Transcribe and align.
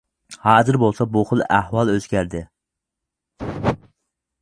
ھازىر 0.45 0.79
بولسا 0.83 1.07
بۇ 1.17 1.23
خىل 1.33 1.45
ئەھۋال 1.57 1.93
ئۆزگەردى. 1.93 2.45